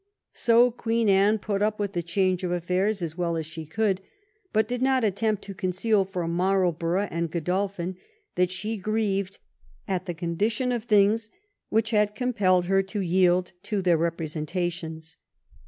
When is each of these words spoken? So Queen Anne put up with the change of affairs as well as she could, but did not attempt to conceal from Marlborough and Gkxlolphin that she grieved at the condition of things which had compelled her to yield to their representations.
So 0.33 0.71
Queen 0.71 1.07
Anne 1.09 1.37
put 1.37 1.61
up 1.61 1.79
with 1.79 1.93
the 1.93 2.01
change 2.01 2.43
of 2.43 2.51
affairs 2.51 3.03
as 3.03 3.15
well 3.15 3.37
as 3.37 3.45
she 3.45 3.67
could, 3.67 4.01
but 4.51 4.67
did 4.67 4.81
not 4.81 5.03
attempt 5.03 5.43
to 5.43 5.53
conceal 5.53 6.05
from 6.05 6.33
Marlborough 6.33 7.07
and 7.11 7.29
Gkxlolphin 7.29 7.97
that 8.33 8.49
she 8.49 8.77
grieved 8.77 9.37
at 9.87 10.07
the 10.07 10.15
condition 10.15 10.71
of 10.71 10.85
things 10.85 11.29
which 11.69 11.91
had 11.91 12.15
compelled 12.15 12.65
her 12.65 12.81
to 12.81 12.99
yield 13.01 13.51
to 13.61 13.83
their 13.83 13.95
representations. 13.95 15.17